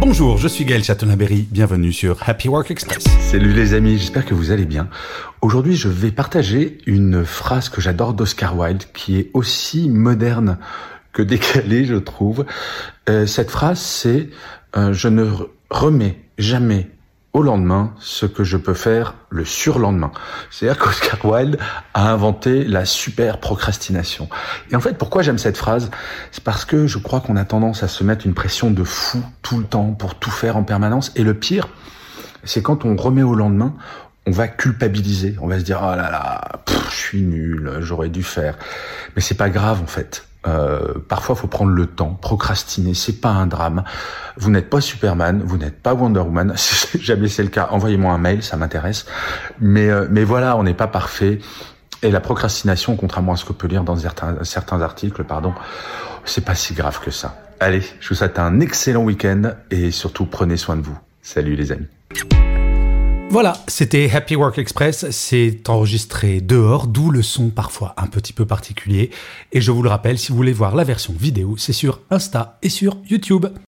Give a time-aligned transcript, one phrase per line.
[0.00, 3.04] Bonjour, je suis Gaël Chatonaberry, bienvenue sur Happy Work Express.
[3.20, 4.88] Salut les amis, j'espère que vous allez bien.
[5.42, 10.56] Aujourd'hui, je vais partager une phrase que j'adore d'Oscar Wilde, qui est aussi moderne
[11.12, 12.46] que décalée, je trouve.
[13.10, 14.30] Euh, cette phrase, c'est
[14.74, 15.26] euh, Je ne
[15.68, 16.88] remets jamais
[17.32, 20.10] au lendemain ce que je peux faire le surlendemain.
[20.50, 21.58] C'est-à-dire qu'Oscar Wilde
[21.94, 24.28] a inventé la super procrastination.
[24.70, 25.90] Et en fait, pourquoi j'aime cette phrase?
[26.32, 29.22] C'est parce que je crois qu'on a tendance à se mettre une pression de fou
[29.42, 31.12] tout le temps pour tout faire en permanence.
[31.14, 31.68] Et le pire,
[32.44, 33.74] c'est quand on remet au lendemain,
[34.26, 35.36] on va culpabiliser.
[35.40, 36.40] On va se dire, oh là là,
[36.90, 38.58] je suis nul, j'aurais dû faire.
[39.14, 40.26] Mais c'est pas grave en fait.
[40.46, 42.14] Euh, parfois, faut prendre le temps.
[42.14, 43.84] Procrastiner, c'est pas un drame.
[44.36, 46.54] Vous n'êtes pas Superman, vous n'êtes pas Wonder Woman.
[47.00, 49.06] Jamais c'est le cas, envoyez-moi un mail, ça m'intéresse.
[49.60, 51.38] Mais euh, mais voilà, on n'est pas parfait.
[52.02, 55.52] Et la procrastination, contrairement à ce qu'on peut lire dans certains, certains articles, pardon,
[56.24, 57.36] c'est pas si grave que ça.
[57.60, 60.98] Allez, je vous souhaite un excellent week-end et surtout prenez soin de vous.
[61.20, 61.88] Salut les amis.
[63.32, 65.08] Voilà, c'était Happy Work Express.
[65.10, 69.10] C'est enregistré dehors, d'où le son parfois un petit peu particulier.
[69.52, 72.58] Et je vous le rappelle, si vous voulez voir la version vidéo, c'est sur Insta
[72.62, 73.46] et sur YouTube.